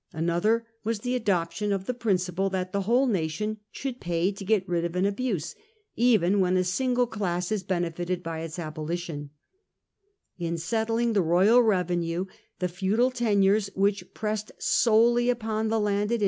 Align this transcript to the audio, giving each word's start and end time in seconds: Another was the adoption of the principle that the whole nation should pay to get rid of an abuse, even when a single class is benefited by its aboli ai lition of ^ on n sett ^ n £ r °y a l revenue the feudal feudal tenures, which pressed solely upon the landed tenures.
Another 0.13 0.65
was 0.83 1.01
the 1.01 1.13
adoption 1.13 1.71
of 1.71 1.85
the 1.85 1.93
principle 1.93 2.49
that 2.49 2.71
the 2.71 2.81
whole 2.81 3.05
nation 3.05 3.59
should 3.69 3.99
pay 3.99 4.31
to 4.31 4.43
get 4.43 4.67
rid 4.67 4.83
of 4.83 4.95
an 4.95 5.05
abuse, 5.05 5.53
even 5.95 6.39
when 6.39 6.57
a 6.57 6.63
single 6.63 7.05
class 7.05 7.51
is 7.51 7.61
benefited 7.61 8.23
by 8.23 8.39
its 8.39 8.57
aboli 8.57 8.93
ai 8.93 8.95
lition 8.95 9.11
of 9.19 10.45
^ 10.45 10.47
on 10.47 10.47
n 10.47 10.57
sett 10.57 10.87
^ 10.87 10.89
n 10.99 11.13
£ 11.13 11.15
r 11.15 11.23
°y 11.23 11.45
a 11.45 11.49
l 11.49 11.61
revenue 11.61 12.25
the 12.57 12.67
feudal 12.67 13.11
feudal 13.11 13.11
tenures, 13.13 13.69
which 13.75 14.11
pressed 14.15 14.51
solely 14.57 15.29
upon 15.29 15.67
the 15.67 15.79
landed 15.79 16.19
tenures. 16.19 16.19